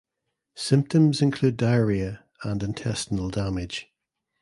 Symptoms 0.55 1.21
include 1.21 1.57
diarrhea 1.57 2.23
and 2.43 2.63
intestinal 2.63 3.29
damage. 3.29 3.87